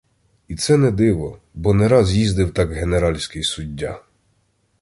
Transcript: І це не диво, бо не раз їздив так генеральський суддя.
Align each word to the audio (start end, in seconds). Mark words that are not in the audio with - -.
І 0.47 0.55
це 0.55 0.77
не 0.77 0.91
диво, 0.91 1.41
бо 1.53 1.73
не 1.73 1.87
раз 1.87 2.15
їздив 2.15 2.51
так 2.53 2.71
генеральський 2.73 3.43
суддя. 3.43 4.01